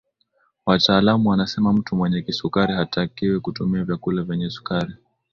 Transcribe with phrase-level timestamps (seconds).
[0.65, 4.93] wataalamu wanasema mtu mwenye kisukari hatakiwi kutumia vyakula vyenye sukari